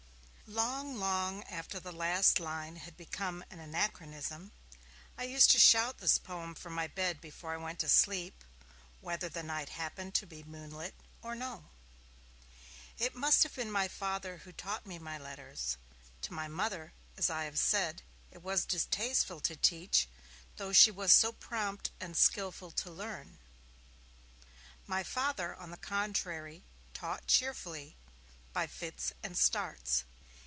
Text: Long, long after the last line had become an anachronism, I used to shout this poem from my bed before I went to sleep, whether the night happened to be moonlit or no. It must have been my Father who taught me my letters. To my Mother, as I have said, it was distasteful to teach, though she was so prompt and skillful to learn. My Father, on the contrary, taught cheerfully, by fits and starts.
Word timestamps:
Long, 0.53 0.97
long 0.99 1.45
after 1.45 1.79
the 1.79 1.93
last 1.93 2.37
line 2.37 2.75
had 2.75 2.97
become 2.97 3.41
an 3.49 3.61
anachronism, 3.61 4.51
I 5.17 5.23
used 5.23 5.49
to 5.51 5.59
shout 5.59 5.99
this 5.99 6.17
poem 6.17 6.55
from 6.55 6.73
my 6.73 6.87
bed 6.87 7.21
before 7.21 7.53
I 7.53 7.57
went 7.57 7.79
to 7.79 7.87
sleep, 7.87 8.43
whether 8.99 9.29
the 9.29 9.43
night 9.43 9.69
happened 9.69 10.13
to 10.15 10.25
be 10.27 10.43
moonlit 10.43 10.93
or 11.21 11.35
no. 11.35 11.69
It 12.97 13.15
must 13.15 13.43
have 13.43 13.55
been 13.55 13.71
my 13.71 13.87
Father 13.87 14.39
who 14.39 14.51
taught 14.51 14.85
me 14.85 14.99
my 14.99 15.17
letters. 15.17 15.77
To 16.23 16.33
my 16.33 16.49
Mother, 16.49 16.91
as 17.15 17.29
I 17.29 17.45
have 17.45 17.57
said, 17.57 18.01
it 18.29 18.43
was 18.43 18.65
distasteful 18.65 19.39
to 19.39 19.55
teach, 19.55 20.09
though 20.57 20.73
she 20.73 20.91
was 20.91 21.13
so 21.13 21.31
prompt 21.31 21.91
and 22.01 22.17
skillful 22.17 22.71
to 22.71 22.91
learn. 22.91 23.39
My 24.85 25.01
Father, 25.01 25.55
on 25.55 25.71
the 25.71 25.77
contrary, 25.77 26.65
taught 26.93 27.25
cheerfully, 27.27 27.95
by 28.51 28.67
fits 28.67 29.13
and 29.23 29.37
starts. 29.37 30.03